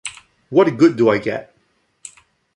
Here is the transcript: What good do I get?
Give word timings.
What 0.49 0.77
good 0.77 0.95
do 0.97 1.09
I 1.11 1.19
get? 1.19 1.55